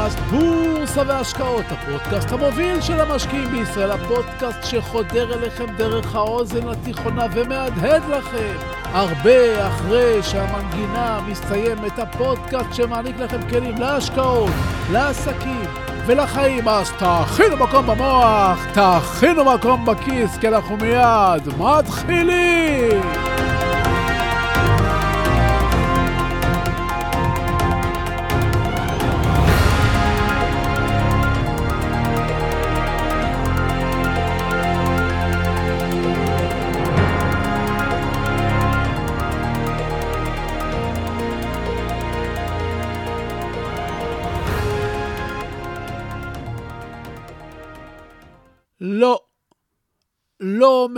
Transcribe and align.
לפודקאסט 0.00 0.18
בורסה 0.30 1.02
והשקעות, 1.06 1.64
הפודקאסט 1.70 2.32
המוביל 2.32 2.80
של 2.80 3.00
המשקיעים 3.00 3.48
בישראל, 3.48 3.90
הפודקאסט 3.90 4.58
שחודר 4.64 5.34
אליכם 5.34 5.66
דרך 5.76 6.14
האוזן 6.14 6.68
התיכונה 6.68 7.26
ומהדהד 7.32 8.02
לכם 8.08 8.56
הרבה 8.92 9.68
אחרי 9.68 10.22
שהמנגינה 10.22 11.20
מסתיימת, 11.26 11.98
הפודקאסט 11.98 12.74
שמעניק 12.74 13.16
לכם 13.18 13.48
כלים 13.48 13.78
להשקעות, 13.78 14.50
לעסקים 14.92 15.64
ולחיים. 16.06 16.68
אז 16.68 16.92
תכינו 16.92 17.56
מקום 17.56 17.86
במוח, 17.86 18.66
תכינו 18.72 19.44
מקום 19.44 19.86
בכיס, 19.86 20.38
כי 20.38 20.48
אנחנו 20.48 20.76
מיד 20.76 21.48
מתחילים! 21.58 23.49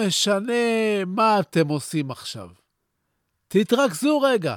משנה 0.06 1.05
מה 1.06 1.40
אתם 1.40 1.68
עושים 1.68 2.10
עכשיו. 2.10 2.49
תתרכזו 3.49 4.21
רגע. 4.21 4.57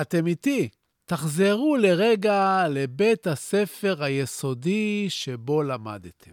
אתם 0.00 0.26
איתי. 0.26 0.68
תחזרו 1.04 1.76
לרגע 1.76 2.64
לבית 2.68 3.26
הספר 3.26 4.04
היסודי 4.04 5.06
שבו 5.08 5.62
למדתם. 5.62 6.32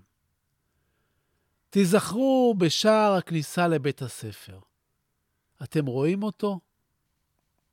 תיזכרו 1.70 2.56
בשער 2.58 3.14
הכניסה 3.14 3.68
לבית 3.68 4.02
הספר. 4.02 4.60
אתם 5.64 5.86
רואים 5.86 6.24
אותו? 6.24 6.60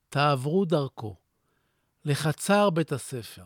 תעברו 0.09 0.65
דרכו, 0.65 1.17
לחצר 2.05 2.71
בית 2.71 2.93
הספר. 2.93 3.45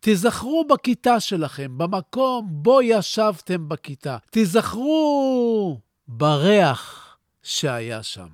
תיזכרו 0.00 0.64
בכיתה 0.70 1.20
שלכם, 1.20 1.78
במקום 1.78 2.48
בו 2.50 2.82
ישבתם 2.82 3.68
בכיתה. 3.68 4.18
תיזכרו 4.30 5.80
בריח 6.08 7.16
שהיה 7.42 8.02
שם, 8.02 8.28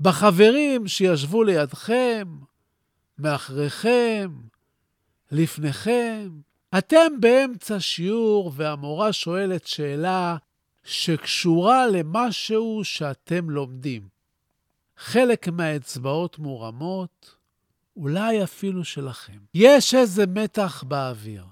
בחברים 0.00 0.88
שישבו 0.88 1.42
לידכם, 1.42 2.38
מאחריכם, 3.18 4.30
לפניכם. 5.30 6.28
אתם 6.78 7.20
באמצע 7.20 7.80
שיעור 7.80 8.52
והמורה 8.54 9.12
שואלת 9.12 9.66
שאלה 9.66 10.36
שקשורה 10.84 11.86
למשהו 11.86 12.80
שאתם 12.84 13.50
לומדים. 13.50 14.08
חלק 14.96 15.48
מהאצבעות 15.48 16.38
מורמות, 16.38 17.34
אולי 17.96 18.44
אפילו 18.44 18.84
שלכם. 18.84 19.38
יש 19.54 19.94
איזה 19.94 20.26
מתח 20.26 20.82
באוויר. 20.82 21.44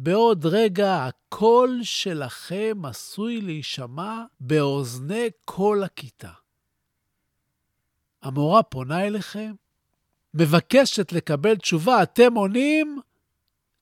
בעוד 0.00 0.46
רגע 0.46 1.04
הקול 1.06 1.80
שלכם 1.82 2.84
עשוי 2.84 3.40
להישמע 3.40 4.24
באוזני 4.40 5.28
כל 5.44 5.82
הכיתה. 5.84 6.30
המורה 8.22 8.62
פונה 8.62 9.06
אליכם, 9.06 9.52
מבקשת 10.34 11.12
לקבל 11.12 11.56
תשובה, 11.56 12.02
אתם 12.02 12.34
עונים, 12.34 13.00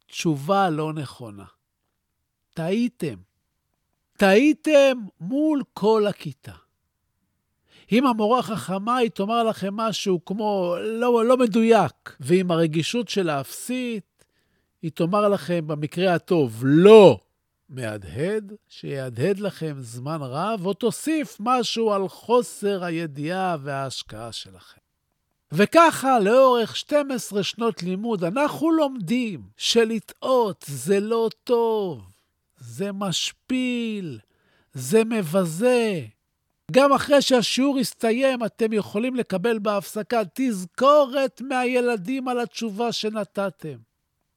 תשובה 0.06 0.70
לא 0.70 0.92
נכונה. 0.92 1.44
טעיתם. 2.54 3.16
טעיתם 4.16 4.98
מול 5.20 5.62
כל 5.72 6.06
הכיתה. 6.06 6.54
אם 7.92 8.06
המורה 8.06 8.42
חכמה, 8.42 8.96
היא 8.96 9.10
תאמר 9.10 9.42
לכם 9.42 9.76
משהו 9.76 10.24
כמו 10.24 10.76
לא, 10.80 11.24
לא 11.24 11.36
מדויק, 11.36 12.16
ועם 12.20 12.50
הרגישות 12.50 13.08
שלה 13.08 13.40
אפסית, 13.40 14.15
היא 14.82 14.90
תאמר 14.94 15.28
לכם 15.28 15.66
במקרה 15.66 16.14
הטוב 16.14 16.62
לא 16.64 17.20
מהדהד, 17.68 18.52
שיהדהד 18.68 19.38
לכם 19.38 19.76
זמן 19.80 20.18
רב, 20.20 20.66
או 20.66 20.74
תוסיף 20.74 21.36
משהו 21.40 21.92
על 21.92 22.08
חוסר 22.08 22.84
הידיעה 22.84 23.56
וההשקעה 23.62 24.32
שלכם. 24.32 24.80
וככה, 25.52 26.18
לאורך 26.20 26.76
12 26.76 27.42
שנות 27.42 27.82
לימוד, 27.82 28.24
אנחנו 28.24 28.70
לומדים 28.70 29.42
שלטעות 29.56 30.64
זה 30.68 31.00
לא 31.00 31.28
טוב, 31.44 32.02
זה 32.58 32.92
משפיל, 32.92 34.18
זה 34.74 35.04
מבזה. 35.04 36.04
גם 36.70 36.92
אחרי 36.92 37.22
שהשיעור 37.22 37.78
יסתיים, 37.78 38.44
אתם 38.44 38.72
יכולים 38.72 39.16
לקבל 39.16 39.58
בהפסקה 39.58 40.22
תזכורת 40.34 41.40
מהילדים 41.40 42.28
על 42.28 42.40
התשובה 42.40 42.92
שנתתם. 42.92 43.76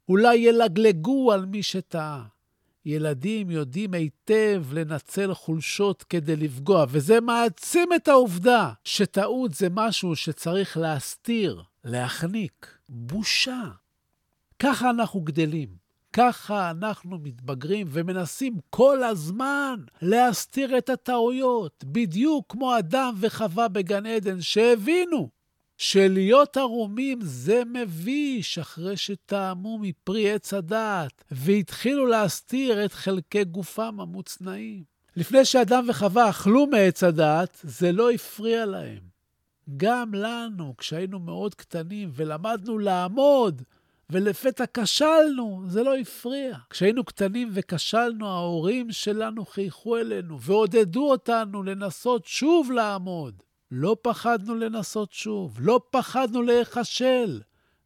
אולי 0.09 0.35
ילגלגו 0.35 1.31
על 1.31 1.45
מי 1.45 1.63
שטעה. 1.63 2.23
ילדים 2.85 3.51
יודעים 3.51 3.93
היטב 3.93 4.63
לנצל 4.71 5.33
חולשות 5.33 6.03
כדי 6.03 6.35
לפגוע, 6.35 6.85
וזה 6.89 7.21
מעצים 7.21 7.89
את 7.95 8.07
העובדה 8.07 8.71
שטעות 8.83 9.53
זה 9.53 9.67
משהו 9.71 10.15
שצריך 10.15 10.77
להסתיר, 10.77 11.63
להחניק. 11.83 12.77
בושה. 12.89 13.63
ככה 14.59 14.89
אנחנו 14.89 15.21
גדלים. 15.21 15.69
ככה 16.13 16.71
אנחנו 16.71 17.17
מתבגרים 17.17 17.87
ומנסים 17.89 18.57
כל 18.69 19.03
הזמן 19.03 19.79
להסתיר 20.01 20.77
את 20.77 20.89
הטעויות, 20.89 21.83
בדיוק 21.87 22.45
כמו 22.49 22.77
אדם 22.77 23.13
וחווה 23.19 23.67
בגן 23.67 24.05
עדן, 24.05 24.41
שהבינו 24.41 25.29
שלהיות 25.81 26.57
ערומים 26.57 27.19
זה 27.21 27.61
מביש 27.65 28.57
אחרי 28.59 28.97
שטעמו 28.97 29.79
מפרי 29.79 30.31
עץ 30.31 30.53
הדעת, 30.53 31.23
והתחילו 31.31 32.05
להסתיר 32.05 32.85
את 32.85 32.93
חלקי 32.93 33.43
גופם 33.43 33.99
המוצנעים. 33.99 34.83
לפני 35.15 35.45
שאדם 35.45 35.85
וחווה 35.89 36.29
אכלו 36.29 36.67
מעץ 36.67 37.03
הדעת, 37.03 37.57
זה 37.63 37.91
לא 37.91 38.11
הפריע 38.11 38.65
להם. 38.65 38.99
גם 39.77 40.13
לנו, 40.13 40.73
כשהיינו 40.77 41.19
מאוד 41.19 41.55
קטנים 41.55 42.09
ולמדנו 42.13 42.77
לעמוד, 42.77 43.61
ולפתע 44.09 44.63
כשלנו, 44.73 45.63
זה 45.67 45.83
לא 45.83 45.97
הפריע. 45.97 46.57
כשהיינו 46.69 47.03
קטנים 47.03 47.49
וכשלנו, 47.53 48.27
ההורים 48.27 48.91
שלנו 48.91 49.45
חייכו 49.45 49.97
אלינו 49.97 50.41
ועודדו 50.41 51.11
אותנו 51.11 51.63
לנסות 51.63 52.25
שוב 52.25 52.71
לעמוד. 52.71 53.48
לא 53.71 53.95
פחדנו 54.01 54.55
לנסות 54.55 55.11
שוב, 55.11 55.57
לא 55.59 55.81
פחדנו 55.91 56.41
להיכשל, 56.41 57.41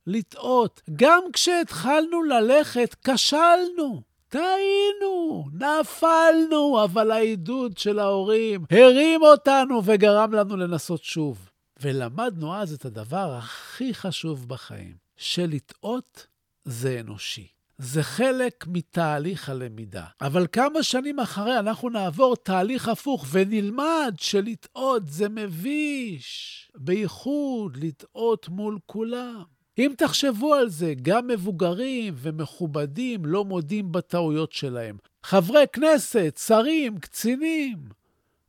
לטעות. 0.08 0.82
גם 0.96 1.24
כשהתחלנו 1.34 2.24
ללכת, 2.24 2.96
כשלנו. 3.04 4.02
טעינו, 4.28 5.46
נפלנו, 5.54 6.84
אבל 6.84 7.12
העידוד 7.12 7.78
של 7.78 8.00
ההורים 8.00 8.66
הרים 8.72 9.22
אותנו 9.22 9.82
וגרם 9.86 10.34
לנו 10.34 10.58
לנסות 10.58 11.04
שוב. 11.04 11.50
ולמדנו 11.82 12.56
אז 12.56 12.74
את 12.74 12.86
הדבר 12.86 13.34
הכי 13.38 13.94
חשוב 13.94 14.50
בחיים. 14.50 14.96
שלטעות 15.18 16.28
זה 16.66 17.00
אנושי. 17.00 17.48
זה 17.84 18.04
חלק 18.04 18.66
מתהליך 18.68 19.50
הלמידה. 19.50 20.04
אבל 20.22 20.48
כמה 20.52 20.84
שנים 20.84 21.20
אחרי 21.20 21.60
אנחנו 21.60 21.90
נעבור 21.90 22.36
תהליך 22.36 22.88
הפוך 22.88 23.26
ונלמד 23.32 24.14
שלטעות 24.18 25.04
זה 25.08 25.30
מביש, 25.30 26.72
בייחוד 26.76 27.78
לטעות 27.78 28.50
מול 28.50 28.80
כולם. 28.86 29.44
אם 29.78 29.92
תחשבו 29.98 30.54
על 30.54 30.70
זה, 30.70 30.94
גם 31.02 31.28
מבוגרים 31.28 32.14
ומכובדים 32.18 33.26
לא 33.26 33.46
מודים 33.46 33.92
בטעויות 33.92 34.52
שלהם. 34.52 34.98
חברי 35.24 35.66
כנסת, 35.74 36.40
שרים, 36.48 36.98
קצינים. 36.98 37.78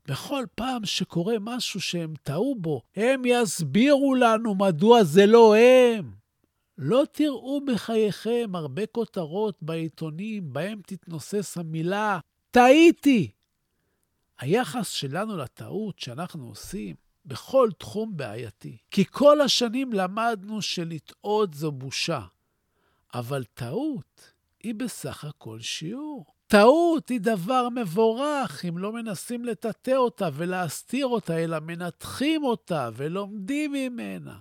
בכל 0.09 0.45
פעם 0.55 0.85
שקורה 0.85 1.35
משהו 1.41 1.81
שהם 1.81 2.15
טעו 2.23 2.55
בו, 2.59 2.83
הם 2.97 3.23
יסבירו 3.27 4.15
לנו 4.15 4.55
מדוע 4.55 5.05
זה 5.05 5.27
לא 5.27 5.55
הם. 5.57 6.24
לא 6.79 7.05
תראו 7.13 7.61
בחייכם 7.65 8.51
הרבה 8.55 8.87
כותרות 8.87 9.63
בעיתונים 9.63 10.53
בהם 10.53 10.81
תתנוסס 10.87 11.59
המילה 11.59 12.19
טעיתי. 12.51 13.31
היחס 14.39 14.89
שלנו 14.89 15.37
לטעות 15.37 15.99
שאנחנו 15.99 16.49
עושים 16.49 16.97
בכל 17.25 17.71
תחום 17.79 18.17
בעייתי. 18.17 18.77
כי 18.91 19.05
כל 19.05 19.41
השנים 19.41 19.93
למדנו 19.93 20.63
שלטעות 20.63 21.55
זו 21.55 21.73
בושה, 21.73 22.21
אבל 23.15 23.45
טעות 23.45 24.33
היא 24.63 24.75
בסך 24.75 25.25
הכל 25.25 25.61
שיעור. 25.61 26.25
טעות 26.47 27.09
היא 27.09 27.21
דבר 27.21 27.69
מבורך 27.69 28.65
אם 28.65 28.79
לא 28.79 28.93
מנסים 28.93 29.45
לטאטא 29.45 29.91
אותה 29.91 30.29
ולהסתיר 30.33 31.07
אותה, 31.07 31.39
אלא 31.39 31.61
מנתחים 31.61 32.45
אותה 32.45 32.91
ולומדים 32.95 33.73
ממנה. 33.73 34.39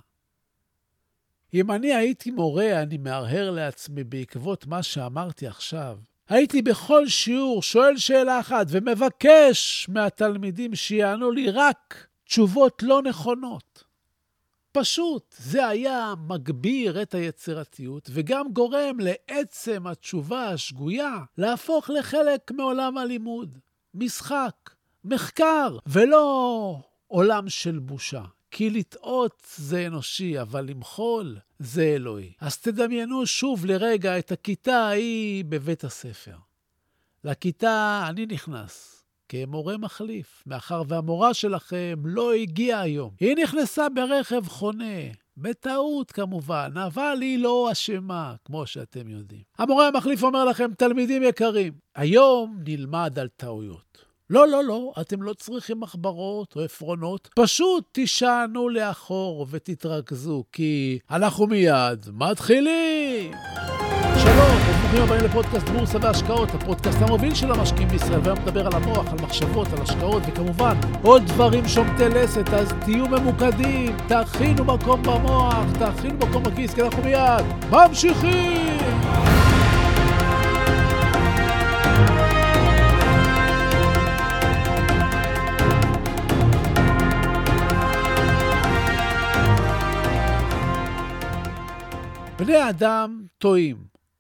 אם 1.54 1.72
אני 1.72 1.94
הייתי 1.94 2.32
מורה, 2.32 2.82
אני 2.82 2.98
מהרהר 2.98 3.52
לעצמי 3.52 4.04
בעקבות 4.04 4.68
מה 4.68 4.84
שאמרתי 4.84 5.48
עכשיו. 5.48 5.98
הייתי 6.30 6.62
בכל 6.62 7.08
שיעור 7.08 7.64
שואל 7.64 7.98
שאלה 7.98 8.40
אחת 8.40 8.68
ומבקש 8.70 9.90
מהתלמידים 9.90 10.76
שיענו 10.76 11.32
לי 11.32 11.50
רק 11.50 12.08
תשובות 12.26 12.84
לא 12.84 13.02
נכונות. 13.02 13.84
פשוט, 14.72 15.36
זה 15.38 15.68
היה 15.68 16.14
מגביר 16.28 17.02
את 17.02 17.14
היצירתיות 17.14 18.10
וגם 18.14 18.54
גורם 18.54 18.98
לעצם 19.00 19.88
התשובה 19.88 20.50
השגויה 20.50 21.18
להפוך 21.38 21.90
לחלק 21.90 22.52
מעולם 22.52 22.98
הלימוד, 22.98 23.58
משחק, 23.94 24.56
מחקר, 25.04 25.78
ולא 25.86 26.78
עולם 27.08 27.50
של 27.50 27.80
בושה. 27.80 28.24
כי 28.54 28.70
לטעות 28.70 29.48
זה 29.58 29.88
אנושי, 29.88 30.42
אבל 30.42 30.66
למחול 30.66 31.38
זה 31.60 31.84
אלוהי. 31.84 32.34
אז 32.42 32.58
תדמיינו 32.58 33.26
שוב 33.26 33.66
לרגע 33.66 34.20
את 34.20 34.32
הכיתה 34.32 34.76
ההיא 34.76 35.46
בבית 35.50 35.84
הספר. 35.84 36.36
לכיתה 37.24 38.06
אני 38.10 38.26
נכנס 38.26 39.04
כמורה 39.30 39.78
מחליף, 39.78 40.44
מאחר 40.46 40.82
והמורה 40.88 41.34
שלכם 41.34 42.02
לא 42.06 42.34
הגיעה 42.34 42.82
היום. 42.82 43.12
היא 43.20 43.36
נכנסה 43.44 43.90
ברכב 43.90 44.48
חונה, 44.48 45.02
בטעות 45.38 46.12
כמובן, 46.12 46.72
אבל 46.86 47.18
היא 47.22 47.40
לא 47.40 47.70
אשמה, 47.72 48.36
כמו 48.46 48.68
שאתם 48.68 49.10
יודעים. 49.10 49.44
המורה 49.58 49.88
המחליף 49.88 50.24
אומר 50.24 50.46
לכם, 50.46 50.74
תלמידים 50.78 51.24
יקרים, 51.24 51.74
היום 51.96 52.60
נלמד 52.66 53.20
על 53.20 53.28
טעויות. 53.28 54.06
לא, 54.34 54.48
לא, 54.48 54.64
לא, 54.64 54.94
אתם 55.02 55.22
לא 55.22 55.34
צריכים 55.34 55.80
מחברות 55.80 56.56
או 56.56 56.62
עפרונות, 56.62 57.30
פשוט 57.36 57.84
תישענו 57.92 58.70
לאחור 58.70 59.48
ותתרכזו, 59.50 60.44
כי 60.52 61.00
אנחנו 61.12 61.48
מיד 61.48 62.06
מתחילים. 62.14 63.32
שלום, 64.24 64.58
וברוכים 64.70 65.02
הבאים 65.04 65.22
לפודקאסט 65.24 65.70
בורסה 65.70 65.98
והשקעות, 66.02 66.50
הפודקאסט 66.50 67.02
המוביל 67.02 67.36
של 67.36 67.52
המשקיעים 67.52 67.88
בישראל, 67.90 68.20
והיום 68.24 68.40
מדבר 68.40 68.68
על 68.68 68.74
המוח, 68.74 69.08
על 69.12 69.18
מחשבות, 69.22 69.68
על 69.74 69.82
השקעות, 69.82 70.24
וכמובן 70.28 70.78
עוד 71.04 71.24
דברים 71.26 71.68
שומטי 71.68 72.10
לסת, 72.10 72.50
אז 72.54 72.74
תהיו 72.86 73.08
ממוקדים, 73.08 73.98
תכינו 74.08 74.66
מקום 74.66 75.04
במוח, 75.04 75.66
תכינו 75.80 76.18
מקום 76.18 76.44
בכיס, 76.44 76.74
כי 76.74 76.82
אנחנו 76.82 77.04
מיד 77.04 77.46
ממשיכים! 77.72 79.43
בני 92.46 92.70
אדם 92.70 93.26
טועים, 93.38 93.78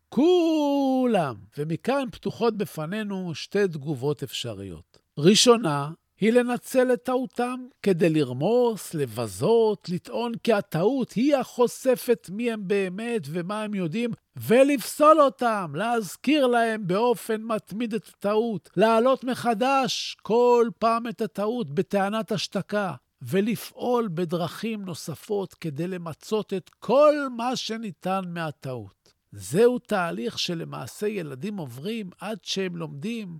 כולם, 0.09 1.35
ומכאן 1.57 2.05
פתוחות 2.11 2.57
בפנינו 2.57 3.35
שתי 3.35 3.67
תגובות 3.67 4.23
אפשריות. 4.23 4.97
ראשונה, 5.17 5.91
היא 6.19 6.33
לנצל 6.33 6.93
את 6.93 7.03
טעותם 7.03 7.65
כדי 7.81 8.09
לרמוס, 8.09 8.93
לבזות, 8.93 9.89
לטעון 9.89 10.31
כי 10.43 10.53
הטעות 10.53 11.11
היא 11.11 11.35
החושפת 11.35 12.29
מי 12.31 12.51
הם 12.51 12.67
באמת 12.67 13.21
ומה 13.29 13.63
הם 13.63 13.73
יודעים, 13.73 14.11
ולפסול 14.35 15.21
אותם, 15.21 15.73
להזכיר 15.75 16.47
להם 16.47 16.87
באופן 16.87 17.41
מתמיד 17.41 17.93
את 17.93 18.07
הטעות, 18.07 18.69
להעלות 18.77 19.23
מחדש 19.23 20.17
כל 20.21 20.69
פעם 20.79 21.07
את 21.07 21.21
הטעות 21.21 21.69
בטענת 21.69 22.31
השתקה. 22.31 22.93
ולפעול 23.27 24.09
בדרכים 24.13 24.85
נוספות 24.85 25.53
כדי 25.53 25.87
למצות 25.87 26.53
את 26.53 26.69
כל 26.79 27.13
מה 27.37 27.55
שניתן 27.55 28.21
מהטעות. 28.27 29.13
זהו 29.31 29.79
תהליך 29.79 30.39
שלמעשה 30.39 31.07
ילדים 31.07 31.57
עוברים 31.57 32.09
עד 32.19 32.37
שהם 32.43 32.75
לומדים 32.75 33.39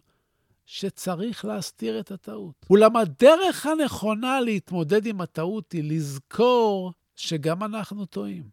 שצריך 0.65 1.45
להסתיר 1.45 1.99
את 1.99 2.11
הטעות. 2.11 2.65
אולם 2.69 2.95
הדרך 2.97 3.65
הנכונה 3.65 4.41
להתמודד 4.41 5.05
עם 5.05 5.21
הטעות 5.21 5.71
היא 5.71 5.83
לזכור 5.83 6.93
שגם 7.15 7.63
אנחנו 7.63 8.05
טועים. 8.05 8.49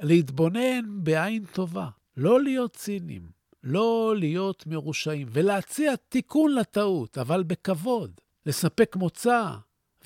להתבונן 0.00 1.04
בעין 1.04 1.44
טובה, 1.52 1.88
לא 2.16 2.42
להיות 2.42 2.76
ציניים, 2.76 3.28
לא 3.62 4.14
להיות 4.18 4.66
מרושעים, 4.66 5.28
ולהציע 5.30 5.96
תיקון 6.08 6.54
לטעות, 6.54 7.18
אבל 7.18 7.42
בכבוד. 7.42 8.20
לספק 8.46 8.96
מוצא, 8.96 9.52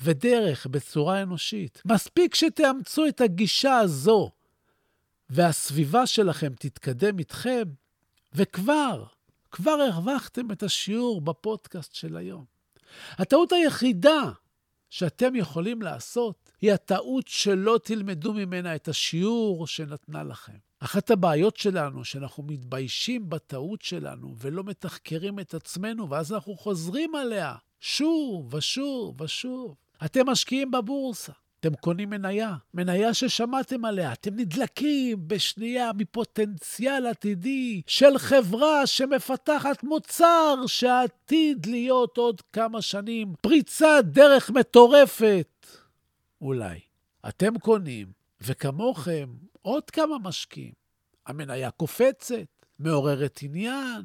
ודרך 0.03 0.67
בצורה 0.67 1.21
אנושית. 1.21 1.81
מספיק 1.85 2.35
שתאמצו 2.35 3.07
את 3.07 3.21
הגישה 3.21 3.77
הזו, 3.77 4.31
והסביבה 5.29 6.07
שלכם 6.07 6.53
תתקדם 6.59 7.19
איתכם, 7.19 7.63
וכבר, 8.33 9.03
כבר 9.51 9.71
הרווחתם 9.71 10.51
את 10.51 10.63
השיעור 10.63 11.21
בפודקאסט 11.21 11.95
של 11.95 12.17
היום. 12.17 12.45
הטעות 13.17 13.51
היחידה 13.51 14.31
שאתם 14.89 15.35
יכולים 15.35 15.81
לעשות 15.81 16.51
היא 16.61 16.73
הטעות 16.73 17.27
שלא 17.27 17.79
תלמדו 17.83 18.33
ממנה 18.33 18.75
את 18.75 18.87
השיעור 18.87 19.67
שנתנה 19.67 20.23
לכם. 20.23 20.57
אחת 20.79 21.11
הבעיות 21.11 21.57
שלנו, 21.57 22.05
שאנחנו 22.05 22.43
מתביישים 22.43 23.29
בטעות 23.29 23.81
שלנו 23.81 24.35
ולא 24.37 24.63
מתחקרים 24.63 25.39
את 25.39 25.53
עצמנו, 25.53 26.09
ואז 26.09 26.33
אנחנו 26.33 26.57
חוזרים 26.57 27.15
עליה 27.15 27.55
שוב 27.79 28.53
ושוב 28.53 29.21
ושוב. 29.21 29.75
אתם 30.05 30.29
משקיעים 30.29 30.71
בבורסה, 30.71 31.31
אתם 31.59 31.75
קונים 31.75 32.09
מניה, 32.09 32.55
מניה 32.73 33.13
ששמעתם 33.13 33.85
עליה, 33.85 34.13
אתם 34.13 34.35
נדלקים 34.35 35.27
בשנייה 35.27 35.91
מפוטנציאל 35.97 37.07
עתידי 37.07 37.81
של 37.87 38.17
חברה 38.17 38.87
שמפתחת 38.87 39.83
מוצר 39.83 40.55
שעתיד 40.67 41.65
להיות 41.65 42.17
עוד 42.17 42.41
כמה 42.53 42.81
שנים 42.81 43.33
פריצת 43.41 44.03
דרך 44.03 44.49
מטורפת. 44.49 45.67
אולי. 46.41 46.79
אתם 47.29 47.59
קונים, 47.59 48.07
וכמוכם 48.41 49.29
עוד 49.61 49.89
כמה 49.89 50.17
משקיעים. 50.19 50.73
המניה 51.27 51.71
קופצת, 51.71 52.65
מעוררת 52.79 53.39
עניין, 53.41 54.01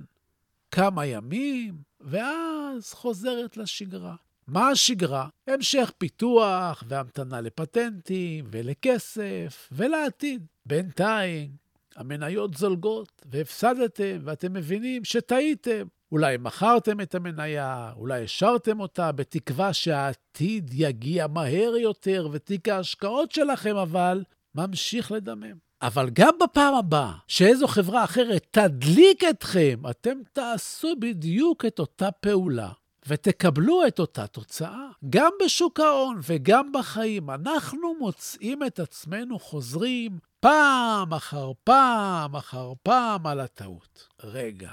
כמה 0.71 1.07
ימים, 1.07 1.75
ואז 2.01 2.93
חוזרת 2.93 3.57
לשגרה. 3.57 4.26
מה 4.49 4.69
השגרה? 4.69 5.29
המשך 5.47 5.93
פיתוח 5.99 6.85
והמתנה 6.89 7.41
לפטנטים 7.41 8.45
ולכסף 8.51 9.69
ולעתיד. 9.73 10.47
בינתיים, 10.67 11.51
המניות 11.97 12.55
זולגות 12.55 13.23
והפסדתם 13.31 14.19
ואתם 14.25 14.53
מבינים 14.53 15.05
שטעיתם. 15.05 15.87
אולי 16.13 16.37
מכרתם 16.41 17.01
את 17.01 17.15
המניה, 17.15 17.93
אולי 17.97 18.25
השארתם 18.25 18.81
אותה 18.81 19.13
בתקווה 19.13 19.73
שהעתיד 19.73 20.71
יגיע 20.75 21.27
מהר 21.27 21.77
יותר 21.77 22.29
ותיק 22.33 22.69
ההשקעות 22.69 23.33
שלכם 23.33 23.77
אבל 23.77 24.25
ממשיך 24.55 25.13
לדמם. 25.13 25.57
אבל 25.83 26.11
גם 26.13 26.35
בפעם 26.43 26.75
הבאה 26.75 27.13
שאיזו 27.29 27.67
חברה 27.67 28.05
אחרת 28.05 28.47
תדליק 28.51 29.25
אתכם, 29.25 29.83
אתם 29.91 30.19
תעשו 30.33 30.95
בדיוק 31.01 31.65
את 31.65 31.79
אותה 31.79 32.11
פעולה. 32.11 32.71
ותקבלו 33.09 33.87
את 33.87 33.99
אותה 33.99 34.27
תוצאה. 34.27 34.89
גם 35.11 35.31
בשוק 35.45 35.81
ההון 35.81 36.21
וגם 36.23 36.73
בחיים, 36.73 37.31
אנחנו 37.31 37.95
מוצאים 37.99 38.65
את 38.65 38.79
עצמנו 38.79 39.39
חוזרים 39.39 40.19
פעם 40.41 41.15
אחר 41.15 41.53
פעם 41.65 42.37
אחר 42.37 42.73
פעם 42.83 43.27
על 43.27 43.41
הטעות. 43.41 44.09
רגע, 44.25 44.73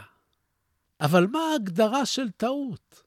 אבל 1.01 1.27
מה 1.27 1.39
ההגדרה 1.39 2.05
של 2.05 2.29
טעות? 2.29 3.03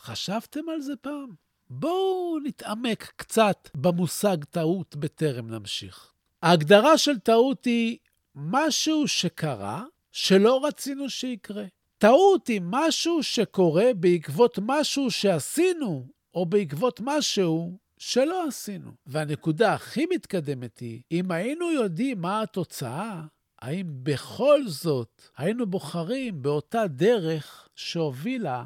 חשבתם 0.00 0.68
על 0.68 0.80
זה 0.80 0.96
פעם? 0.96 1.34
בואו 1.70 2.38
נתעמק 2.44 3.12
קצת 3.16 3.68
במושג 3.74 4.44
טעות 4.44 4.96
בטרם 4.96 5.50
נמשיך. 5.50 6.12
ההגדרה 6.42 6.98
של 6.98 7.18
טעות 7.18 7.64
היא 7.64 7.98
משהו 8.34 9.08
שקרה 9.08 9.84
שלא 10.12 10.64
רצינו 10.64 11.10
שיקרה. 11.10 11.64
טעות 11.98 12.46
היא 12.46 12.60
משהו 12.64 13.22
שקורה 13.22 13.90
בעקבות 13.96 14.58
משהו 14.62 15.10
שעשינו, 15.10 16.06
או 16.34 16.46
בעקבות 16.46 17.00
משהו 17.04 17.78
שלא 17.98 18.48
עשינו. 18.48 18.90
והנקודה 19.06 19.74
הכי 19.74 20.06
מתקדמת 20.14 20.78
היא, 20.78 21.02
אם 21.12 21.30
היינו 21.30 21.72
יודעים 21.72 22.20
מה 22.20 22.42
התוצאה, 22.42 23.22
האם 23.62 23.86
בכל 24.02 24.60
זאת 24.66 25.22
היינו 25.36 25.66
בוחרים 25.66 26.42
באותה 26.42 26.86
דרך 26.86 27.68
שהובילה 27.74 28.64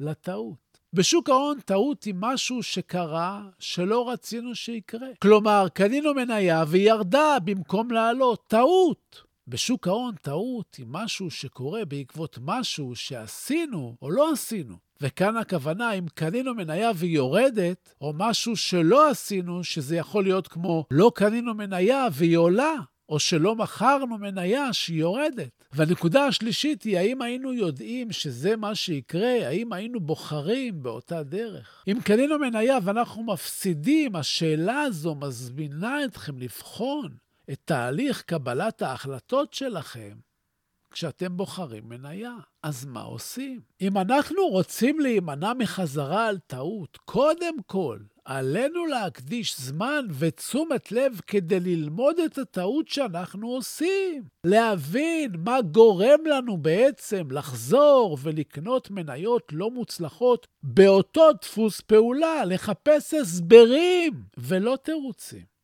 לטעות. 0.00 0.70
בשוק 0.92 1.28
ההון 1.28 1.60
טעות 1.60 2.04
היא 2.04 2.14
משהו 2.16 2.62
שקרה 2.62 3.48
שלא 3.58 4.08
רצינו 4.08 4.54
שיקרה. 4.54 5.08
כלומר, 5.22 5.66
קנינו 5.74 6.14
מניה 6.14 6.64
והיא 6.68 6.90
ירדה 6.90 7.36
במקום 7.44 7.90
לעלות. 7.90 8.44
טעות. 8.46 9.29
בשוק 9.50 9.88
ההון 9.88 10.14
טעות 10.22 10.74
היא 10.74 10.86
משהו 10.88 11.30
שקורה 11.30 11.84
בעקבות 11.84 12.38
משהו 12.42 12.96
שעשינו 12.96 13.96
או 14.02 14.10
לא 14.10 14.32
עשינו. 14.32 14.76
וכאן 15.00 15.36
הכוונה, 15.36 15.92
אם 15.92 16.06
קנינו 16.14 16.54
מניה 16.54 16.90
והיא 16.94 17.14
יורדת, 17.16 17.94
או 18.00 18.12
משהו 18.16 18.56
שלא 18.56 19.10
עשינו, 19.10 19.64
שזה 19.64 19.96
יכול 19.96 20.24
להיות 20.24 20.48
כמו 20.48 20.84
לא 20.90 21.12
קנינו 21.14 21.54
מניה 21.54 22.06
והיא 22.12 22.36
עולה, 22.36 22.74
או 23.08 23.18
שלא 23.18 23.54
מכרנו 23.54 24.18
מניה 24.18 24.72
שהיא 24.72 25.00
יורדת. 25.00 25.64
והנקודה 25.72 26.24
השלישית 26.24 26.82
היא, 26.82 26.98
האם 26.98 27.22
היינו 27.22 27.52
יודעים 27.52 28.12
שזה 28.12 28.56
מה 28.56 28.74
שיקרה? 28.74 29.46
האם 29.46 29.72
היינו 29.72 30.00
בוחרים 30.00 30.82
באותה 30.82 31.22
דרך? 31.22 31.84
אם 31.88 31.98
קנינו 32.04 32.38
מניה 32.38 32.78
ואנחנו 32.82 33.22
מפסידים, 33.22 34.16
השאלה 34.16 34.80
הזו 34.80 35.14
מזמינה 35.14 36.04
אתכם 36.04 36.38
לבחון 36.38 37.10
את 37.52 37.60
תהליך 37.64 38.22
קבלת 38.22 38.82
ההחלטות 38.82 39.54
שלכם 39.54 40.18
כשאתם 40.90 41.36
בוחרים 41.36 41.88
מניה. 41.88 42.34
אז 42.62 42.84
מה 42.84 43.02
עושים? 43.02 43.60
אם 43.80 43.98
אנחנו 43.98 44.48
רוצים 44.48 45.00
להימנע 45.00 45.52
מחזרה 45.54 46.26
על 46.26 46.38
טעות, 46.38 46.98
קודם 47.04 47.62
כל, 47.66 47.98
עלינו 48.24 48.86
להקדיש 48.86 49.60
זמן 49.60 50.06
ותשומת 50.18 50.92
לב 50.92 51.20
כדי 51.26 51.60
ללמוד 51.60 52.18
את 52.18 52.38
הטעות 52.38 52.88
שאנחנו 52.88 53.48
עושים. 53.48 54.24
להבין 54.46 55.32
מה 55.38 55.62
גורם 55.62 56.26
לנו 56.26 56.56
בעצם 56.56 57.30
לחזור 57.30 58.18
ולקנות 58.22 58.90
מניות 58.90 59.52
לא 59.52 59.70
מוצלחות 59.70 60.46
באותו 60.62 61.32
דפוס 61.42 61.80
פעולה, 61.80 62.44
לחפש 62.44 63.14
הסברים 63.14 64.22
ולא 64.36 64.78
תירוצים. 64.82 65.59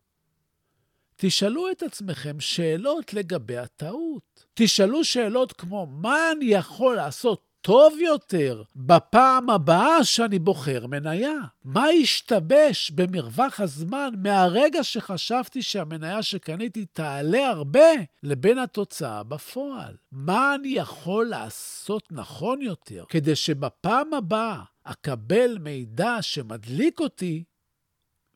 תשאלו 1.16 1.70
את 1.70 1.82
עצמכם 1.82 2.40
שאלות 2.40 3.14
לגבי 3.14 3.56
הטעות. 3.56 4.44
תשאלו 4.54 5.04
שאלות 5.04 5.52
כמו, 5.52 5.86
מה 5.86 6.32
אני 6.32 6.44
יכול 6.44 6.96
לעשות 6.96 7.46
טוב 7.60 7.98
יותר 8.00 8.62
בפעם 8.76 9.50
הבאה 9.50 10.04
שאני 10.04 10.38
בוחר 10.38 10.86
מניה? 10.86 11.34
מה 11.64 11.86
השתבש 11.86 12.90
במרווח 12.90 13.60
הזמן 13.60 14.08
מהרגע 14.16 14.84
שחשבתי 14.84 15.62
שהמניה 15.62 16.22
שקניתי 16.22 16.84
תעלה 16.84 17.48
הרבה 17.48 17.88
לבין 18.22 18.58
התוצאה 18.58 19.22
בפועל? 19.22 19.96
מה 20.12 20.54
אני 20.54 20.68
יכול 20.68 21.26
לעשות 21.26 22.08
נכון 22.10 22.62
יותר 22.62 23.04
כדי 23.08 23.36
שבפעם 23.36 24.14
הבאה 24.14 24.62
אקבל 24.84 25.58
מידע 25.58 26.16
שמדליק 26.20 27.00
אותי 27.00 27.44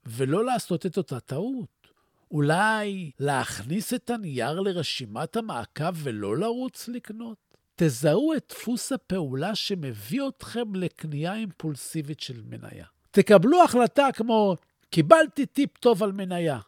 ולא 0.06 0.44
לעשות 0.44 0.86
את 0.86 0.96
אותה 0.96 1.20
טעות? 1.20 1.79
אולי 2.30 3.10
להכניס 3.18 3.94
את 3.94 4.10
הנייר 4.10 4.60
לרשימת 4.60 5.36
המעקב 5.36 5.92
ולא 5.94 6.36
לרוץ 6.36 6.88
לקנות? 6.88 7.36
תזהו 7.76 8.34
את 8.34 8.44
דפוס 8.48 8.92
הפעולה 8.92 9.54
שמביא 9.54 10.22
אתכם 10.28 10.74
לקנייה 10.74 11.34
אימפולסיבית 11.34 12.20
של 12.20 12.42
מניה. 12.48 12.86
תקבלו 13.10 13.64
החלטה 13.64 14.08
כמו, 14.14 14.56
קיבלתי 14.90 15.46
טיפ 15.46 15.78
טוב 15.78 16.02
על 16.02 16.12
מניה. 16.12 16.58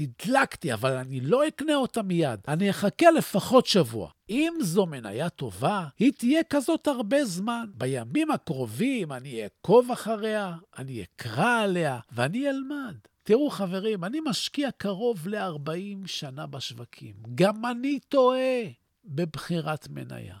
נדלקתי, 0.00 0.72
אבל 0.72 0.96
אני 0.96 1.20
לא 1.20 1.48
אקנה 1.48 1.74
אותה 1.74 2.02
מיד. 2.02 2.40
אני 2.48 2.70
אחכה 2.70 3.10
לפחות 3.10 3.66
שבוע. 3.66 4.10
אם 4.30 4.52
זו 4.60 4.86
מניה 4.86 5.28
טובה, 5.28 5.86
היא 5.98 6.12
תהיה 6.12 6.42
כזאת 6.42 6.86
הרבה 6.86 7.24
זמן. 7.24 7.66
בימים 7.74 8.30
הקרובים 8.30 9.12
אני 9.12 9.42
אעקוב 9.42 9.90
אחריה, 9.90 10.54
אני 10.78 11.02
אקרא 11.02 11.62
עליה, 11.62 11.98
ואני 12.12 12.48
אלמד. 12.48 12.96
תראו, 13.28 13.50
חברים, 13.50 14.04
אני 14.04 14.20
משקיע 14.24 14.70
קרוב 14.70 15.28
ל-40 15.28 16.06
שנה 16.06 16.46
בשווקים. 16.46 17.14
גם 17.34 17.66
אני 17.66 17.98
טועה 17.98 18.62
בבחירת 19.04 19.88
מניה. 19.88 20.36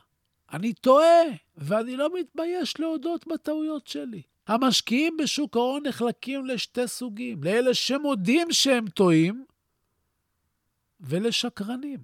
אני 0.52 0.72
טועה, 0.72 1.22
ואני 1.56 1.96
לא 1.96 2.10
מתבייש 2.20 2.80
להודות 2.80 3.26
בטעויות 3.26 3.86
שלי. 3.86 4.22
המשקיעים 4.46 5.16
בשוק 5.16 5.56
ההון 5.56 5.86
נחלקים 5.86 6.46
לשתי 6.46 6.88
סוגים, 6.88 7.44
לאלה 7.44 7.74
שמודים 7.74 8.52
שהם 8.52 8.88
טועים 8.88 9.44
ולשקרנים. 11.00 11.98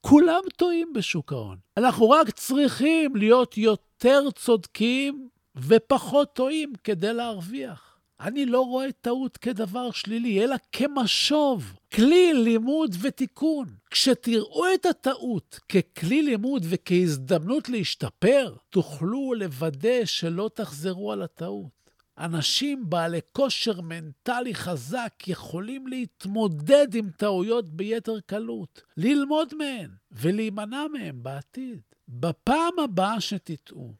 כולם 0.00 0.42
טועים 0.56 0.92
בשוק 0.92 1.32
ההון. 1.32 1.58
אנחנו 1.76 2.10
רק 2.10 2.30
צריכים 2.30 3.16
להיות 3.16 3.56
יותר 3.58 4.30
צודקים 4.30 5.28
ופחות 5.56 6.34
טועים 6.34 6.72
כדי 6.84 7.12
להרוויח. 7.12 7.87
אני 8.20 8.46
לא 8.46 8.60
רואה 8.60 8.92
טעות 9.00 9.36
כדבר 9.36 9.90
שלילי, 9.90 10.44
אלא 10.44 10.56
כמשוב, 10.72 11.72
כלי 11.94 12.32
לימוד 12.34 12.96
ותיקון. 13.00 13.66
כשתראו 13.90 14.64
את 14.74 14.86
הטעות 14.86 15.60
ככלי 15.68 16.22
לימוד 16.22 16.66
וכהזדמנות 16.68 17.68
להשתפר, 17.68 18.54
תוכלו 18.70 19.34
לוודא 19.34 20.04
שלא 20.04 20.50
תחזרו 20.54 21.12
על 21.12 21.22
הטעות. 21.22 21.78
אנשים 22.18 22.90
בעלי 22.90 23.20
כושר 23.32 23.80
מנטלי 23.80 24.54
חזק 24.54 25.12
יכולים 25.26 25.86
להתמודד 25.86 26.94
עם 26.94 27.10
טעויות 27.16 27.68
ביתר 27.68 28.20
קלות, 28.26 28.82
ללמוד 28.96 29.54
מהן 29.54 29.90
ולהימנע 30.12 30.86
מהן 30.92 31.22
בעתיד. 31.22 31.80
בפעם 32.08 32.78
הבאה 32.84 33.20
שתטעו, 33.20 33.94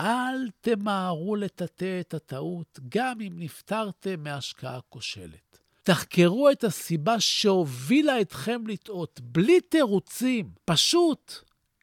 אל 0.00 0.48
תמהרו 0.60 1.36
לטאטא 1.36 2.00
את 2.00 2.14
הטעות, 2.14 2.80
גם 2.88 3.20
אם 3.20 3.32
נפטרתם 3.36 4.22
מהשקעה 4.22 4.80
כושלת. 4.88 5.58
תחקרו 5.82 6.50
את 6.50 6.64
הסיבה 6.64 7.20
שהובילה 7.20 8.20
אתכם 8.20 8.66
לטעות, 8.66 9.20
בלי 9.22 9.60
תירוצים. 9.60 10.50
פשוט, 10.64 11.32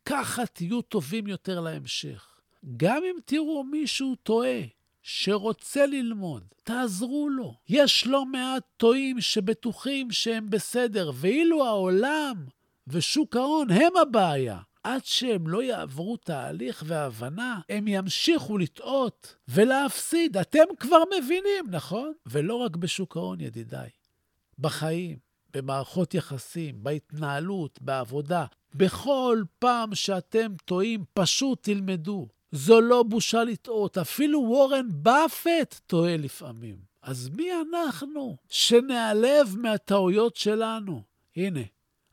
ככה 0.06 0.46
תהיו 0.46 0.82
טובים 0.82 1.28
יותר 1.28 1.60
להמשך. 1.60 2.36
גם 2.78 3.02
אם 3.04 3.16
תראו 3.26 3.64
מישהו 3.64 4.16
טועה, 4.16 4.62
שרוצה 5.04 5.86
ללמוד, 5.86 6.44
תעזרו 6.64 7.30
לו. 7.30 7.54
יש 7.70 8.08
לא 8.08 8.26
מעט 8.26 8.64
טועים 8.78 9.22
שבטוחים 9.22 10.12
שהם 10.12 10.50
בסדר, 10.50 11.12
ואילו 11.16 11.66
העולם 11.66 12.46
ושוק 12.88 13.36
ההון 13.36 13.72
הם 13.72 13.98
הבעיה. 14.02 14.60
עד 14.86 15.06
שהם 15.06 15.48
לא 15.48 15.64
יעברו 15.64 16.18
תהליך 16.18 16.84
והבנה, 16.88 17.60
הם 17.70 17.88
ימשיכו 17.88 18.58
לטעות 18.58 19.36
ולהפסיד. 19.48 20.38
אתם 20.38 20.64
כבר 20.80 21.04
מבינים, 21.18 21.66
נכון? 21.70 22.14
ולא 22.26 22.56
רק 22.56 22.76
בשוק 22.76 23.18
ההון, 23.18 23.42
ידידיי. 23.42 23.90
בחיים, 24.60 25.18
במערכות 25.54 26.14
יחסים, 26.14 26.84
בהתנהלות, 26.84 27.82
בעבודה, 27.82 28.46
בכל 28.76 29.44
פעם 29.60 29.96
שאתם 29.96 30.54
טועים, 30.66 31.04
פשוט 31.14 31.64
תלמדו. 31.64 32.28
זו 32.52 32.82
לא 32.82 33.04
בושה 33.04 33.44
לטעות, 33.44 33.98
אפילו 33.98 34.40
וורן 34.40 34.88
באפט 34.92 35.80
טועה 35.88 36.18
לפעמים. 36.18 36.78
אז 37.02 37.30
מי 37.30 37.50
אנחנו 37.54 38.38
שנעלב 38.50 39.56
מהטעויות 39.58 40.36
שלנו? 40.36 41.02
הנה, 41.36 41.62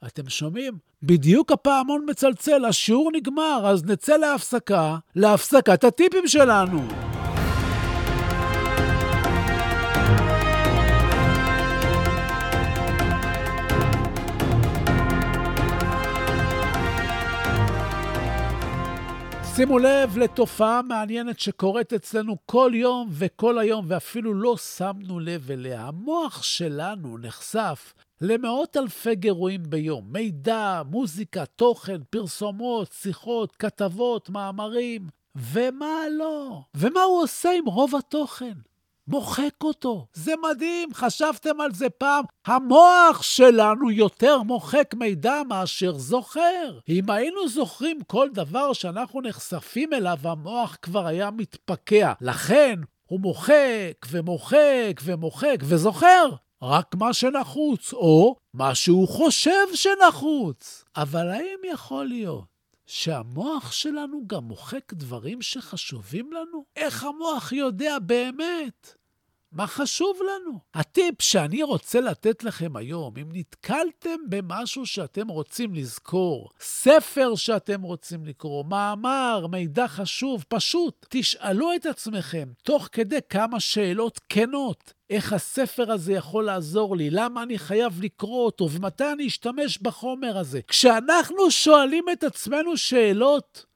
אתם 0.06 0.28
שומעים? 0.28 0.78
בדיוק 1.02 1.52
הפעמון 1.52 2.06
מצלצל, 2.08 2.64
השיעור 2.64 3.10
נגמר, 3.14 3.62
אז 3.64 3.84
נצא 3.84 4.16
להפסקה, 4.16 4.96
להפסקת 5.16 5.84
הטיפים 5.84 6.26
שלנו. 6.26 6.82
שימו 19.56 19.78
לב 19.78 20.18
לתופעה 20.18 20.82
מעניינת 20.82 21.40
שקורית 21.40 21.92
אצלנו 21.92 22.36
כל 22.46 22.72
יום 22.74 23.08
וכל 23.10 23.58
היום, 23.58 23.84
ואפילו 23.88 24.34
לא 24.34 24.56
שמנו 24.56 25.20
לב 25.20 25.50
אליה. 25.50 25.82
המוח 25.82 26.42
שלנו 26.42 27.18
נחשף 27.18 27.94
למאות 28.20 28.76
אלפי 28.76 29.14
גירויים 29.14 29.62
ביום. 29.68 30.12
מידע, 30.12 30.82
מוזיקה, 30.90 31.46
תוכן, 31.46 32.00
פרסומות, 32.10 32.92
שיחות, 32.92 33.56
כתבות, 33.56 34.30
מאמרים, 34.30 35.08
ומה 35.34 36.00
לא? 36.10 36.60
ומה 36.74 37.02
הוא 37.02 37.22
עושה 37.22 37.50
עם 37.58 37.66
רוב 37.66 37.96
התוכן? 37.96 38.54
מוחק 39.08 39.64
אותו. 39.64 40.06
זה 40.12 40.34
מדהים, 40.50 40.94
חשבתם 40.94 41.60
על 41.60 41.74
זה 41.74 41.90
פעם? 41.90 42.24
המוח 42.46 43.22
שלנו 43.22 43.90
יותר 43.90 44.42
מוחק 44.42 44.94
מידע 44.94 45.42
מאשר 45.48 45.98
זוכר. 45.98 46.78
אם 46.88 47.10
היינו 47.10 47.48
זוכרים 47.48 47.98
כל 48.06 48.28
דבר 48.32 48.72
שאנחנו 48.72 49.20
נחשפים 49.20 49.92
אליו, 49.92 50.18
המוח 50.22 50.76
כבר 50.82 51.06
היה 51.06 51.30
מתפקע. 51.30 52.12
לכן 52.20 52.80
הוא 53.06 53.20
מוחק 53.20 54.06
ומוחק 54.10 55.00
ומוחק 55.04 55.56
וזוכר. 55.62 56.28
רק 56.62 56.94
מה 56.94 57.12
שנחוץ, 57.12 57.92
או 57.92 58.36
מה 58.54 58.74
שהוא 58.74 59.08
חושב 59.08 59.74
שנחוץ. 59.74 60.84
אבל 60.96 61.30
האם 61.30 61.58
יכול 61.72 62.04
להיות 62.06 62.51
שהמוח 62.86 63.72
שלנו 63.72 64.26
גם 64.26 64.44
מוחק 64.44 64.92
דברים 64.92 65.42
שחשובים 65.42 66.32
לנו? 66.32 66.64
איך 66.76 67.04
המוח 67.04 67.52
יודע 67.52 67.98
באמת 67.98 68.94
מה 69.52 69.66
חשוב 69.66 70.18
לנו? 70.22 70.58
הטיפ 70.74 71.22
שאני 71.22 71.62
רוצה 71.62 72.00
לתת 72.00 72.44
לכם 72.44 72.76
היום, 72.76 73.14
אם 73.20 73.28
נתקלתם 73.32 74.16
במשהו 74.28 74.86
שאתם 74.86 75.28
רוצים 75.28 75.74
לזכור, 75.74 76.48
ספר 76.60 77.34
שאתם 77.34 77.82
רוצים 77.82 78.24
לקרוא, 78.24 78.64
מאמר, 78.64 79.46
מידע 79.50 79.88
חשוב, 79.88 80.44
פשוט 80.48 81.06
תשאלו 81.08 81.74
את 81.74 81.86
עצמכם, 81.86 82.48
תוך 82.62 82.88
כדי 82.92 83.18
כמה 83.28 83.60
שאלות 83.60 84.20
כנות, 84.28 84.92
איך 85.10 85.32
הספר 85.32 85.92
הזה 85.92 86.12
יכול 86.12 86.44
לעזור 86.44 86.96
לי, 86.96 87.10
למה 87.10 87.42
אני 87.42 87.58
חייב 87.58 88.02
לקרוא 88.02 88.46
אותו 88.46 88.70
ומתי 88.70 89.12
אני 89.12 89.26
אשתמש 89.26 89.78
בחומר 89.78 90.38
הזה. 90.38 90.60
כשאנחנו 90.68 91.50
שואלים 91.50 92.04
את 92.12 92.24
עצמנו 92.24 92.76
שאלות, 92.76 93.71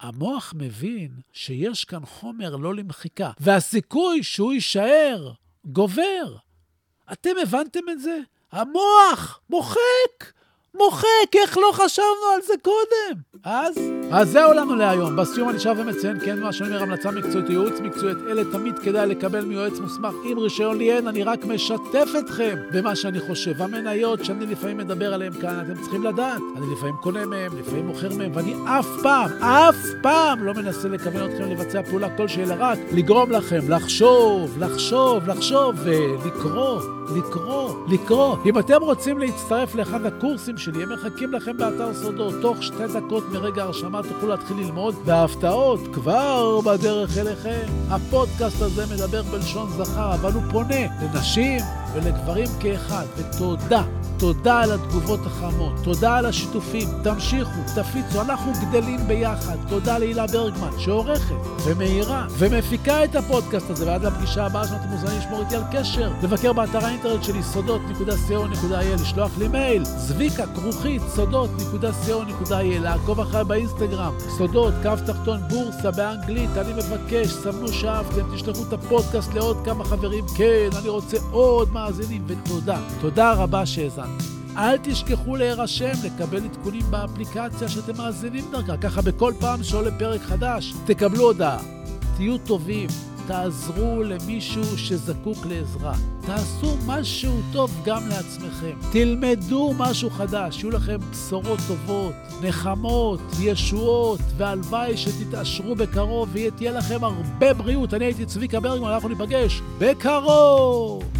המוח 0.00 0.54
מבין 0.56 1.10
שיש 1.32 1.84
כאן 1.84 2.06
חומר 2.06 2.56
לא 2.56 2.74
למחיקה, 2.74 3.30
והסיכוי 3.40 4.22
שהוא 4.22 4.52
יישאר 4.52 5.32
גובר. 5.64 6.36
אתם 7.12 7.30
הבנתם 7.42 7.80
את 7.92 8.00
זה? 8.00 8.18
המוח 8.52 9.40
מוחק! 9.50 10.32
מוחק, 10.74 11.36
איך 11.36 11.58
לא 11.58 11.70
חשבנו 11.72 12.26
על 12.34 12.42
זה 12.42 12.54
קודם? 12.62 13.20
אז? 13.44 13.76
אז 14.12 14.30
זהו 14.30 14.52
לנו 14.52 14.74
להיום. 14.74 15.16
בסיום 15.16 15.48
אני 15.48 15.58
שב 15.58 15.74
ומציין, 15.78 16.18
כן, 16.24 16.40
מה 16.40 16.52
שאני 16.52 16.68
אומר, 16.68 16.82
המלצה 16.82 17.10
מקצועית, 17.10 17.50
ייעוץ 17.50 17.80
מקצועית, 17.80 18.18
אלה 18.28 18.42
תמיד 18.52 18.78
כדאי 18.78 19.06
לקבל 19.06 19.44
מיועץ 19.44 19.78
מוסמך 19.78 20.14
עם 20.24 20.38
רישיון 20.38 20.78
לי 20.78 20.92
אין, 20.92 21.08
אני 21.08 21.22
רק 21.22 21.44
משתף 21.44 22.08
אתכם 22.18 22.56
במה 22.72 22.96
שאני 22.96 23.20
חושב. 23.20 23.62
המניות 23.62 24.24
שאני 24.24 24.46
לפעמים 24.46 24.76
מדבר 24.76 25.14
עליהן 25.14 25.32
כאן, 25.32 25.64
אתם 25.66 25.80
צריכים 25.82 26.02
לדעת. 26.02 26.40
אני 26.56 26.66
לפעמים 26.72 26.96
קונה 26.96 27.26
מהם, 27.26 27.58
לפעמים 27.58 27.86
מוכר 27.86 28.14
מהם, 28.14 28.30
ואני 28.34 28.54
אף 28.64 28.86
פעם, 29.02 29.30
אף 29.42 29.76
פעם 30.02 30.44
לא 30.44 30.54
מנסה 30.54 30.88
לכוון 30.88 31.30
אתכם 31.30 31.50
לבצע 31.50 31.82
פעולה 31.82 32.16
כלשהי, 32.16 32.42
אלא 32.42 32.54
רק 32.58 32.78
לגרום 32.92 33.30
לכם 33.30 33.60
לחשוב, 33.68 34.58
לחשוב, 34.58 35.28
לחשוב 35.28 35.76
ולקרוא, 35.84 36.80
לקרוא, 37.16 37.74
לקרוא. 37.88 38.36
אם 38.46 38.58
אתם 38.58 38.82
רוצים 38.82 39.18
להצטרף 39.18 39.74
לאחד 39.74 40.06
הקורסים 40.06 40.58
שלי, 40.58 40.82
הם 40.82 40.92
מחכים 40.92 41.32
לכם 41.32 41.56
באתר 41.56 41.94
סודות. 41.94 42.34
תוך 42.42 42.62
שתי 42.62 42.86
דקות 42.94 43.24
מרגע 43.32 43.64
ההרשמה 43.96 44.14
תוכלו 44.14 44.28
להתחיל 44.28 44.56
ללמוד, 44.56 44.94
וההפתעות 45.04 45.80
כבר 45.92 46.60
בדרך 46.60 47.18
אליכם. 47.18 47.66
הפודקאסט 47.90 48.62
הזה 48.62 48.94
מדבר 48.94 49.22
בלשון 49.22 49.70
זכר, 49.70 50.14
אבל 50.14 50.32
הוא 50.32 50.42
פונה 50.50 50.86
לנשים 51.02 51.60
ולגברים 51.96 52.48
כאחד. 52.60 53.04
ותודה 53.16 53.82
תודה 54.18 54.60
על 54.60 54.72
התגובות 54.72 55.20
החמות, 55.26 55.72
תודה 55.84 56.16
על 56.16 56.26
השיתופים, 56.26 56.88
תמשיכו, 57.02 57.60
תפיצו, 57.74 58.22
אנחנו 58.22 58.52
גדלים 58.62 59.00
ביחד. 59.06 59.56
תודה 59.68 59.98
להילה 59.98 60.26
ברגמן, 60.26 60.70
שעורכת 60.78 61.34
ומאירה 61.64 62.26
ומפיקה 62.38 63.04
את 63.04 63.16
הפודקאסט 63.16 63.70
הזה, 63.70 63.86
ועד 63.86 64.04
לפגישה 64.04 64.46
הבאה 64.46 64.66
שאתם 64.66 64.88
מוזמנים 64.88 65.18
לשמור 65.18 65.40
איתי 65.40 65.56
על 65.56 65.62
קשר. 65.72 66.12
לבקר 66.22 66.52
באתר 66.52 66.84
האינטרנט 66.84 67.24
שלי, 67.24 67.42
סודות.co.il, 67.42 69.00
לשלוח 69.02 69.38
לי 69.38 69.48
מייל, 69.48 69.84
זביקה, 69.84 70.44
כרוכית, 70.54 71.02
סודות.co.il, 71.14 72.80
לעקוב 72.80 73.20
אחריי 73.20 73.44
באינסטגרם, 73.44 74.14
סודות, 74.38 74.74
קו 74.82 74.90
תחתון, 75.06 75.40
בורסה 75.48 75.90
באנגלית, 75.90 76.50
אני 76.56 76.72
מבקש, 76.72 77.28
סמנו 77.28 77.68
שאהבתם, 77.68 78.34
תשלחו 78.34 78.62
את 78.68 78.72
הפודקאסט 78.72 79.34
לעוד 79.34 79.56
כמה 79.64 79.84
חברים. 79.84 80.24
כן, 80.36 80.68
אני 80.78 80.88
רוצה 80.88 81.16
עוד 81.30 81.72
מאזינים, 81.86 82.22
ותודה. 82.26 82.78
תודה 83.00 83.32
רבה 83.32 83.66
שהאזנתם. 83.66 84.24
אל 84.56 84.76
תשכחו 84.82 85.36
להירשם, 85.36 85.92
לקבל 86.04 86.44
עדכונים 86.44 86.82
באפליקציה 86.90 87.68
שאתם 87.68 87.96
מאזינים 87.96 88.44
דרכה. 88.50 88.76
ככה 88.76 89.02
בכל 89.02 89.32
פעם 89.40 89.62
שעולה 89.62 89.90
פרק 89.98 90.20
חדש, 90.20 90.74
תקבלו 90.86 91.24
הודעה. 91.24 91.58
תהיו 92.16 92.38
טובים, 92.38 92.88
תעזרו 93.26 94.02
למישהו 94.02 94.78
שזקוק 94.78 95.46
לעזרה. 95.46 95.94
תעשו 96.26 96.76
משהו 96.86 97.32
טוב 97.52 97.70
גם 97.84 98.08
לעצמכם. 98.08 98.76
תלמדו 98.92 99.74
משהו 99.78 100.10
חדש, 100.10 100.58
יהיו 100.62 100.70
לכם 100.70 100.96
בשורות 101.10 101.60
טובות, 101.68 102.12
נחמות, 102.42 103.20
ישועות, 103.40 104.20
והלוואי 104.36 104.96
שתתעשרו 104.96 105.74
בקרוב 105.74 106.28
ותהיה 106.32 106.72
לכם 106.72 107.04
הרבה 107.04 107.54
בריאות. 107.54 107.94
אני 107.94 108.04
הייתי 108.04 108.26
צביקה 108.26 108.60
ברגמן, 108.60 108.88
אנחנו 108.88 109.08
ניפגש 109.08 109.62
בקרוב! 109.78 111.15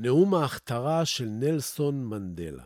נאום 0.00 0.34
ההכתרה 0.34 1.06
של 1.06 1.24
נלסון 1.24 2.04
מנדלה. 2.04 2.64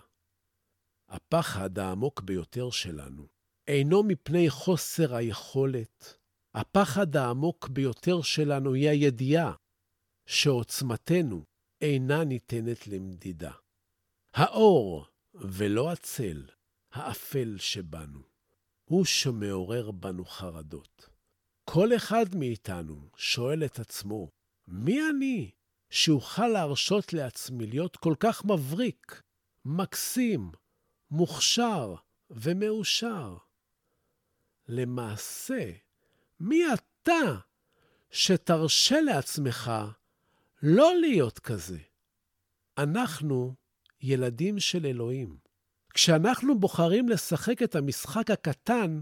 הפחד 1.09 1.79
העמוק 1.79 2.21
ביותר 2.21 2.71
שלנו 2.71 3.27
אינו 3.69 4.03
מפני 4.03 4.51
חוסר 4.51 5.15
היכולת. 5.15 6.19
הפחד 6.55 7.17
העמוק 7.17 7.69
ביותר 7.69 8.23
שלנו 8.23 8.75
היא 8.75 8.89
הידיעה 8.89 9.55
שעוצמתנו 10.27 11.45
אינה 11.81 12.25
ניתנת 12.25 12.87
למדידה. 12.87 13.53
האור 14.35 15.07
ולא 15.35 15.93
הצל, 15.93 16.47
האפל 16.93 17.57
שבנו, 17.59 18.23
הוא 18.85 19.05
שמעורר 19.05 19.91
בנו 19.91 20.25
חרדות. 20.25 21.09
כל 21.65 21.97
אחד 21.97 22.27
מאיתנו 22.35 23.11
שואל 23.17 23.65
את 23.65 23.79
עצמו, 23.79 24.31
מי 24.69 24.99
אני 25.11 25.51
שאוכל 25.93 26.49
להרשות 26.49 27.13
לעצמי 27.13 27.67
להיות 27.67 27.97
כל 27.97 28.15
כך 28.21 28.45
מבריק, 28.45 29.23
מקסים, 29.65 30.51
מוכשר 31.11 31.95
ומאושר. 32.31 33.37
למעשה, 34.69 35.73
מי 36.41 36.63
אתה 36.75 37.37
שתרשה 38.11 39.01
לעצמך 39.01 39.73
לא 40.63 40.93
להיות 41.01 41.39
כזה? 41.39 41.79
אנחנו 42.79 43.55
ילדים 44.01 44.61
של 44.61 44.87
אלוהים. 44.87 45.37
כשאנחנו 45.95 46.59
בוחרים 46.59 47.09
לשחק 47.09 47.63
את 47.63 47.75
המשחק 47.75 48.31
הקטן, 48.31 49.01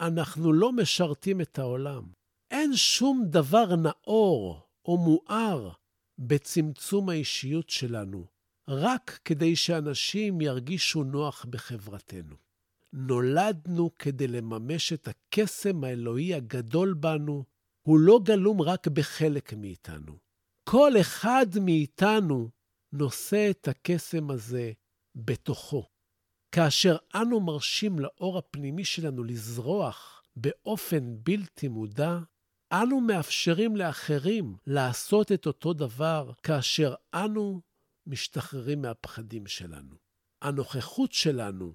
אנחנו 0.00 0.52
לא 0.52 0.72
משרתים 0.72 1.40
את 1.40 1.58
העולם. 1.58 2.02
אין 2.50 2.76
שום 2.76 3.24
דבר 3.26 3.76
נאור 3.76 4.66
או 4.84 4.98
מואר 4.98 5.79
בצמצום 6.20 7.08
האישיות 7.08 7.70
שלנו, 7.70 8.26
רק 8.68 9.20
כדי 9.24 9.56
שאנשים 9.56 10.40
ירגישו 10.40 11.04
נוח 11.04 11.46
בחברתנו. 11.50 12.36
נולדנו 12.92 13.90
כדי 13.98 14.28
לממש 14.28 14.92
את 14.92 15.08
הקסם 15.08 15.84
האלוהי 15.84 16.34
הגדול 16.34 16.94
בנו, 16.94 17.44
הוא 17.82 17.98
לא 17.98 18.20
גלום 18.24 18.62
רק 18.62 18.88
בחלק 18.88 19.52
מאיתנו. 19.52 20.18
כל 20.64 20.92
אחד 21.00 21.46
מאיתנו 21.60 22.50
נושא 22.92 23.50
את 23.50 23.68
הקסם 23.68 24.30
הזה 24.30 24.72
בתוכו. 25.14 25.86
כאשר 26.52 26.96
אנו 27.14 27.40
מרשים 27.40 27.98
לאור 27.98 28.38
הפנימי 28.38 28.84
שלנו 28.84 29.24
לזרוח 29.24 30.22
באופן 30.36 31.16
בלתי 31.22 31.68
מודע, 31.68 32.18
אנו 32.72 33.00
מאפשרים 33.00 33.76
לאחרים 33.76 34.56
לעשות 34.66 35.32
את 35.32 35.46
אותו 35.46 35.72
דבר 35.72 36.32
כאשר 36.42 36.94
אנו 37.14 37.60
משתחררים 38.06 38.82
מהפחדים 38.82 39.46
שלנו. 39.46 39.96
הנוכחות 40.42 41.12
שלנו 41.12 41.74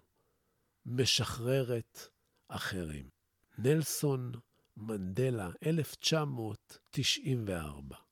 משחררת 0.85 1.99
אחרים. 2.47 3.09
נלסון 3.57 4.31
מנדלה, 4.77 5.49
1994 5.65 8.04